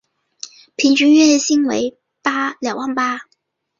[0.77, 1.95] 平均月薪为
[2.59, 3.19] 两万八